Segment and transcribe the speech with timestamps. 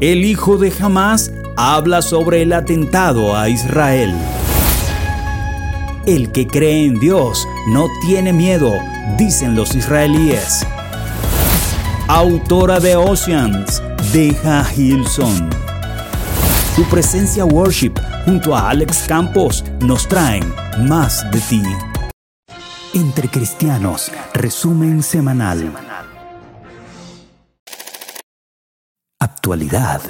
[0.00, 4.14] El hijo de Hamas habla sobre el atentado a Israel.
[6.06, 8.72] El que cree en Dios no tiene miedo,
[9.18, 10.66] dicen los israelíes.
[12.08, 15.50] Autora de Oceans, Deja Hilson.
[16.76, 17.92] Tu presencia worship
[18.24, 21.62] junto a Alex Campos nos traen más de ti.
[22.94, 25.70] Entre Cristianos, resumen semanal.
[29.22, 30.00] Actualidad.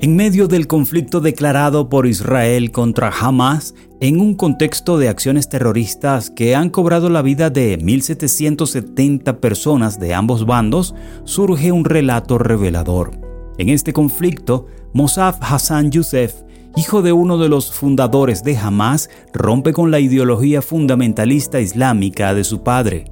[0.00, 6.30] En medio del conflicto declarado por Israel contra Hamas, en un contexto de acciones terroristas
[6.30, 13.10] que han cobrado la vida de 1.770 personas de ambos bandos, surge un relato revelador.
[13.58, 16.32] En este conflicto, Mossad Hassan Youssef
[16.76, 22.44] hijo de uno de los fundadores de Hamas, rompe con la ideología fundamentalista islámica de
[22.44, 23.04] su padre.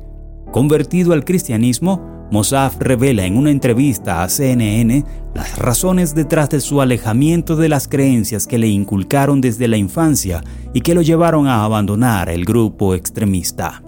[0.52, 6.80] Convertido al cristianismo, Mossaf revela en una entrevista a CNN las razones detrás de su
[6.80, 10.42] alejamiento de las creencias que le inculcaron desde la infancia
[10.74, 13.82] y que lo llevaron a abandonar el grupo extremista.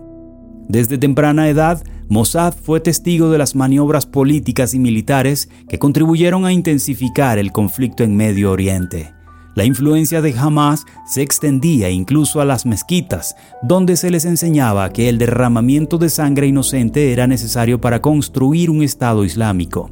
[0.69, 6.53] Desde temprana edad, Mossad fue testigo de las maniobras políticas y militares que contribuyeron a
[6.53, 9.18] intensificar el conflicto en Medio Oriente.
[9.59, 15.09] La influencia de Hamas se extendía incluso a las mezquitas, donde se les enseñaba que
[15.09, 19.91] el derramamiento de sangre inocente era necesario para construir un Estado islámico.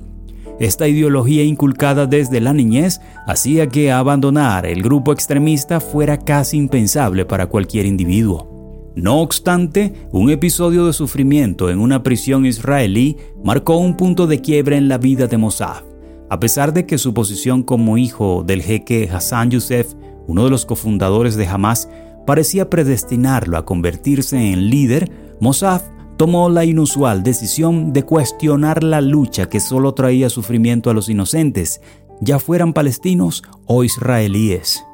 [0.61, 7.25] Esta ideología inculcada desde la niñez hacía que abandonar el grupo extremista fuera casi impensable
[7.25, 8.93] para cualquier individuo.
[8.95, 14.77] No obstante, un episodio de sufrimiento en una prisión israelí marcó un punto de quiebre
[14.77, 15.96] en la vida de Mossad.
[16.29, 19.95] A pesar de que su posición como hijo del jeque Hassan Youssef,
[20.27, 21.89] uno de los cofundadores de Hamas,
[22.27, 25.11] parecía predestinarlo a convertirse en líder,
[25.41, 25.83] Mossad
[26.17, 31.81] tomó la inusual decisión de cuestionar la lucha que solo traía sufrimiento a los inocentes,
[32.21, 34.86] ya fueran palestinos o israelíes.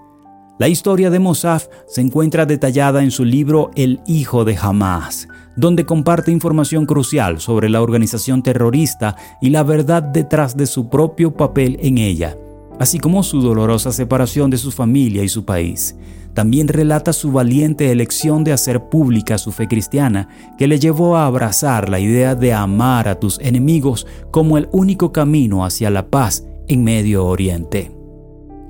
[0.63, 5.85] La historia de Mossad se encuentra detallada en su libro El Hijo de Hamas, donde
[5.85, 11.79] comparte información crucial sobre la organización terrorista y la verdad detrás de su propio papel
[11.83, 12.37] en ella,
[12.79, 15.97] así como su dolorosa separación de su familia y su país.
[16.33, 21.27] También relata su valiente elección de hacer pública su fe cristiana, que le llevó a
[21.27, 26.45] abrazar la idea de amar a tus enemigos como el único camino hacia la paz
[26.69, 28.02] en Medio Oriente.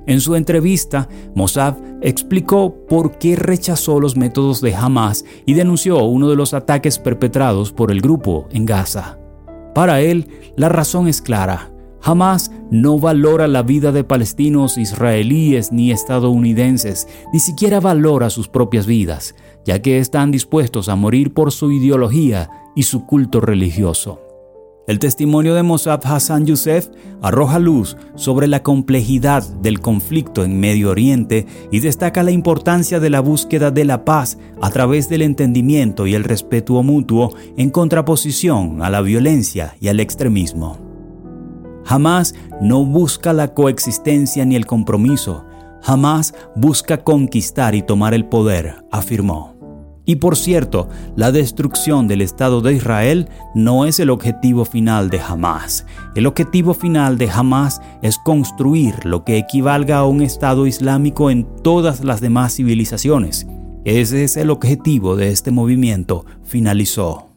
[0.05, 6.29] En su entrevista, Mossad explicó por qué rechazó los métodos de Hamas y denunció uno
[6.29, 9.17] de los ataques perpetrados por el grupo en Gaza.
[9.73, 11.71] Para él, la razón es clara.
[12.01, 18.85] Hamas no valora la vida de palestinos, israelíes ni estadounidenses, ni siquiera valora sus propias
[18.85, 24.22] vidas, ya que están dispuestos a morir por su ideología y su culto religioso.
[24.85, 26.89] El testimonio de Mossad Hassan Youssef
[27.21, 33.09] arroja luz sobre la complejidad del conflicto en Medio Oriente y destaca la importancia de
[33.09, 38.81] la búsqueda de la paz a través del entendimiento y el respeto mutuo en contraposición
[38.81, 40.77] a la violencia y al extremismo.
[41.85, 45.45] Jamás no busca la coexistencia ni el compromiso,
[45.81, 49.52] jamás busca conquistar y tomar el poder, afirmó.
[50.05, 55.21] Y por cierto, la destrucción del Estado de Israel no es el objetivo final de
[55.21, 55.85] Hamas.
[56.15, 61.45] El objetivo final de Hamas es construir lo que equivalga a un Estado islámico en
[61.63, 63.47] todas las demás civilizaciones.
[63.85, 67.29] Ese es el objetivo de este movimiento, finalizó.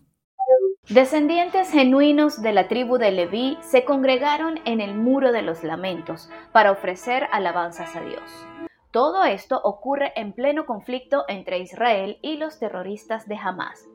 [0.89, 6.31] Descendientes genuinos de la tribu de Leví se congregaron en el Muro de los Lamentos
[6.53, 8.23] para ofrecer alabanzas a Dios.
[8.97, 13.87] Todo esto ocurre en pleno conflicto entre Israel y los terroristas de Hamas.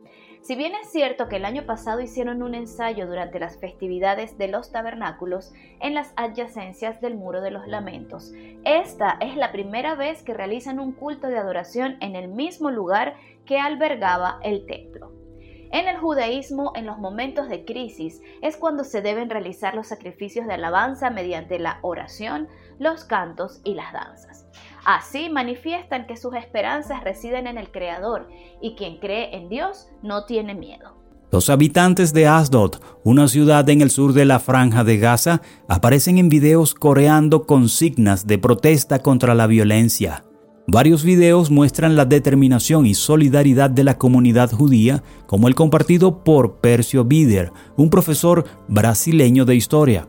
[0.41, 4.47] Si bien es cierto que el año pasado hicieron un ensayo durante las festividades de
[4.47, 8.31] los tabernáculos en las adyacencias del Muro de los Lamentos,
[8.63, 13.16] esta es la primera vez que realizan un culto de adoración en el mismo lugar
[13.47, 15.13] que albergaba el templo.
[15.73, 20.45] En el judaísmo, en los momentos de crisis, es cuando se deben realizar los sacrificios
[20.45, 22.49] de alabanza mediante la oración,
[22.81, 24.47] los cantos y las danzas.
[24.83, 28.28] Así manifiestan que sus esperanzas residen en el Creador
[28.59, 30.97] y quien cree en Dios no tiene miedo.
[31.31, 36.17] Los habitantes de Asdod, una ciudad en el sur de la franja de Gaza, aparecen
[36.17, 40.23] en videos coreando consignas de protesta contra la violencia.
[40.66, 46.55] Varios videos muestran la determinación y solidaridad de la comunidad judía, como el compartido por
[46.61, 50.07] Percio Bider, un profesor brasileño de historia.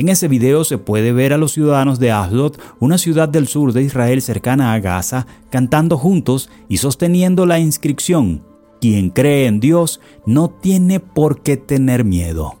[0.00, 3.74] En ese video se puede ver a los ciudadanos de Asdod, una ciudad del sur
[3.74, 8.42] de Israel cercana a Gaza, cantando juntos y sosteniendo la inscripción,
[8.80, 12.54] quien cree en Dios no tiene por qué tener miedo.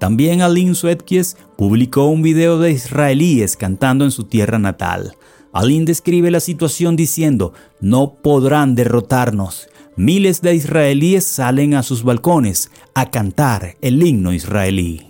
[0.00, 5.14] También Aline Suetkies publicó un video de israelíes cantando en su tierra natal.
[5.52, 9.68] Aline describe la situación diciendo, no podrán derrotarnos.
[9.94, 15.09] Miles de israelíes salen a sus balcones a cantar el himno israelí.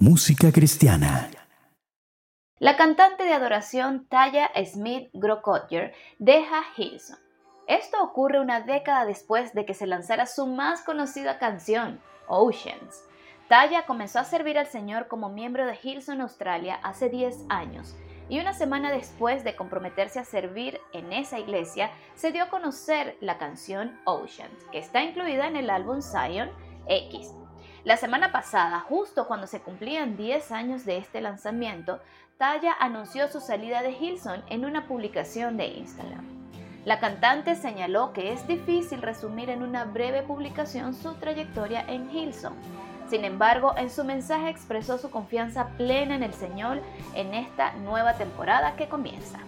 [0.00, 1.28] Música cristiana.
[2.60, 7.18] La cantante de adoración Taya Smith Grokotjer deja Hilson.
[7.66, 13.02] Esto ocurre una década después de que se lanzara su más conocida canción, Oceans.
[13.48, 17.96] Taya comenzó a servir al Señor como miembro de Hillsong Australia hace 10 años
[18.28, 23.16] y una semana después de comprometerse a servir en esa iglesia, se dio a conocer
[23.20, 26.50] la canción Oceans, que está incluida en el álbum Zion
[26.86, 27.32] X.
[27.88, 32.00] La semana pasada, justo cuando se cumplían 10 años de este lanzamiento,
[32.36, 36.22] Taya anunció su salida de Hilson en una publicación de Instagram.
[36.84, 42.52] La cantante señaló que es difícil resumir en una breve publicación su trayectoria en Hilson.
[43.08, 46.82] Sin embargo, en su mensaje expresó su confianza plena en el Señor
[47.14, 49.38] en esta nueva temporada que comienza.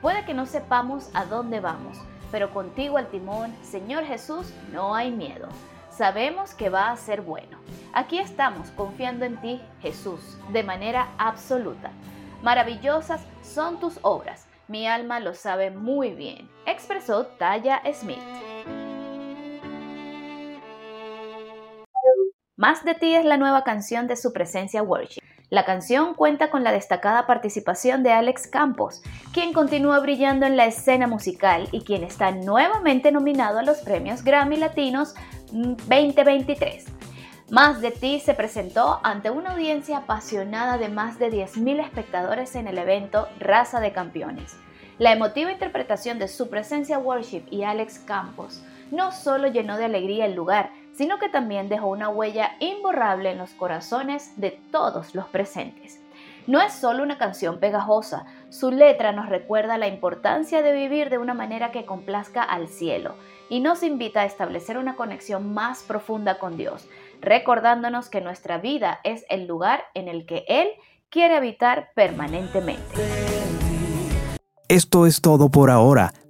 [0.00, 1.98] Puede que no sepamos a dónde vamos,
[2.30, 5.48] pero contigo al timón, Señor Jesús, no hay miedo.
[5.96, 7.58] Sabemos que va a ser bueno.
[7.94, 10.20] Aquí estamos confiando en ti, Jesús,
[10.52, 11.90] de manera absoluta.
[12.42, 18.18] Maravillosas son tus obras, mi alma lo sabe muy bien, expresó Taya Smith.
[22.56, 25.22] Más de ti es la nueva canción de su presencia worship.
[25.48, 29.00] La canción cuenta con la destacada participación de Alex Campos,
[29.32, 34.24] quien continúa brillando en la escena musical y quien está nuevamente nominado a los premios
[34.24, 35.14] Grammy Latinos
[35.62, 36.84] 2023.
[37.50, 42.66] Más de ti se presentó ante una audiencia apasionada de más de 10.000 espectadores en
[42.66, 44.56] el evento Raza de Campeones.
[44.98, 50.26] La emotiva interpretación de su presencia worship y Alex Campos no solo llenó de alegría
[50.26, 55.26] el lugar, sino que también dejó una huella imborrable en los corazones de todos los
[55.26, 56.00] presentes.
[56.46, 61.18] No es solo una canción pegajosa, su letra nos recuerda la importancia de vivir de
[61.18, 63.16] una manera que complazca al cielo
[63.48, 66.88] y nos invita a establecer una conexión más profunda con Dios,
[67.20, 70.68] recordándonos que nuestra vida es el lugar en el que Él
[71.10, 72.94] quiere habitar permanentemente.
[74.68, 76.12] Esto es todo por ahora.